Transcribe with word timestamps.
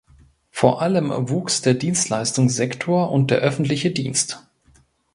Vor 0.49 0.81
allem 0.81 1.13
wuchs 1.29 1.61
der 1.61 1.75
Dienstleistungssektor 1.75 3.11
und 3.11 3.29
der 3.29 3.37
Öffentliche 3.37 3.91
Dienst. 3.91 4.41